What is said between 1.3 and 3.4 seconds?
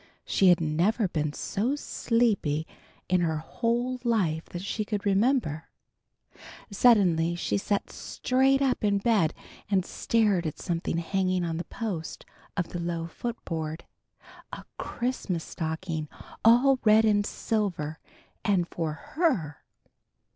so sleepy in her